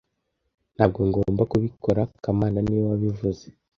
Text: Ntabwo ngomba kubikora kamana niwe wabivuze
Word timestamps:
Ntabwo 0.75 0.99
ngomba 1.09 1.43
kubikora 1.51 2.01
kamana 2.23 2.57
niwe 2.61 2.83
wabivuze 2.91 3.45